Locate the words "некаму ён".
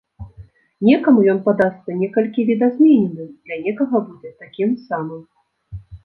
0.87-1.41